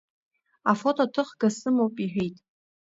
Афотоҭыхга 0.71 1.49
сымоуп,— 1.57 1.95
иҳәеит. 2.03 2.37